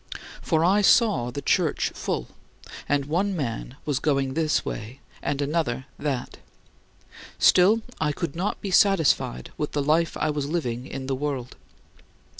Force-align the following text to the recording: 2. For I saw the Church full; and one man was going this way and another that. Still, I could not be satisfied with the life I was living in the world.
2. 0.15 0.19
For 0.41 0.65
I 0.65 0.81
saw 0.81 1.29
the 1.29 1.43
Church 1.43 1.91
full; 1.91 2.29
and 2.89 3.05
one 3.05 3.35
man 3.35 3.75
was 3.85 3.99
going 3.99 4.33
this 4.33 4.65
way 4.65 4.99
and 5.21 5.43
another 5.43 5.85
that. 5.99 6.39
Still, 7.37 7.83
I 7.99 8.11
could 8.11 8.35
not 8.35 8.59
be 8.61 8.71
satisfied 8.71 9.51
with 9.59 9.73
the 9.73 9.83
life 9.83 10.17
I 10.17 10.31
was 10.31 10.47
living 10.47 10.87
in 10.87 11.05
the 11.05 11.13
world. 11.13 11.55